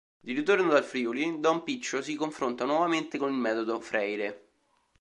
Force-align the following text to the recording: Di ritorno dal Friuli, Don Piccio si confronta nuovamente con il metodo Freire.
Di 0.19 0.33
ritorno 0.33 0.71
dal 0.71 0.83
Friuli, 0.83 1.39
Don 1.39 1.61
Piccio 1.61 2.01
si 2.01 2.15
confronta 2.15 2.65
nuovamente 2.65 3.19
con 3.19 3.31
il 3.31 3.37
metodo 3.37 3.79
Freire. 3.79 4.49